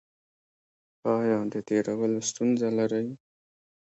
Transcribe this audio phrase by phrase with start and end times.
[1.17, 3.07] ایا د تیرولو ستونزه لرئ؟